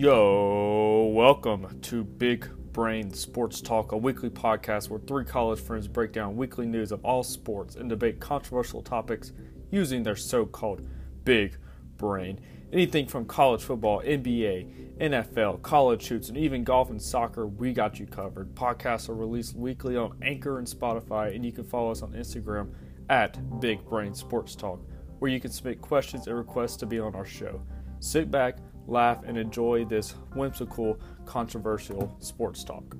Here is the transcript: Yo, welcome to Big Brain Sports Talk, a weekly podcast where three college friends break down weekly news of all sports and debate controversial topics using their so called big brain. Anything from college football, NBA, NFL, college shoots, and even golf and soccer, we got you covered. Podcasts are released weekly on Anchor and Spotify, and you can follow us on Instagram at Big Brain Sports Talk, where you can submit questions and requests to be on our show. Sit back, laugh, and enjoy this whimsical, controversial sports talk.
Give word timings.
Yo, 0.00 1.12
welcome 1.14 1.78
to 1.82 2.02
Big 2.02 2.48
Brain 2.72 3.12
Sports 3.12 3.60
Talk, 3.60 3.92
a 3.92 3.96
weekly 3.98 4.30
podcast 4.30 4.88
where 4.88 4.98
three 4.98 5.26
college 5.26 5.60
friends 5.60 5.86
break 5.86 6.10
down 6.10 6.38
weekly 6.38 6.64
news 6.64 6.90
of 6.90 7.04
all 7.04 7.22
sports 7.22 7.76
and 7.76 7.90
debate 7.90 8.18
controversial 8.18 8.80
topics 8.80 9.32
using 9.70 10.02
their 10.02 10.16
so 10.16 10.46
called 10.46 10.88
big 11.24 11.58
brain. 11.98 12.40
Anything 12.72 13.08
from 13.08 13.26
college 13.26 13.62
football, 13.62 14.00
NBA, 14.00 14.96
NFL, 15.00 15.60
college 15.60 16.00
shoots, 16.00 16.30
and 16.30 16.38
even 16.38 16.64
golf 16.64 16.88
and 16.88 17.02
soccer, 17.02 17.46
we 17.46 17.74
got 17.74 18.00
you 18.00 18.06
covered. 18.06 18.54
Podcasts 18.54 19.10
are 19.10 19.14
released 19.14 19.54
weekly 19.54 19.98
on 19.98 20.16
Anchor 20.22 20.56
and 20.56 20.66
Spotify, 20.66 21.34
and 21.34 21.44
you 21.44 21.52
can 21.52 21.64
follow 21.64 21.90
us 21.90 22.00
on 22.00 22.12
Instagram 22.12 22.72
at 23.10 23.60
Big 23.60 23.86
Brain 23.86 24.14
Sports 24.14 24.54
Talk, 24.54 24.80
where 25.18 25.30
you 25.30 25.40
can 25.40 25.50
submit 25.50 25.82
questions 25.82 26.26
and 26.26 26.38
requests 26.38 26.78
to 26.78 26.86
be 26.86 26.98
on 26.98 27.14
our 27.14 27.26
show. 27.26 27.60
Sit 27.98 28.30
back, 28.30 28.56
laugh, 28.90 29.22
and 29.26 29.38
enjoy 29.38 29.84
this 29.84 30.12
whimsical, 30.34 30.98
controversial 31.24 32.14
sports 32.20 32.64
talk. 32.64 32.96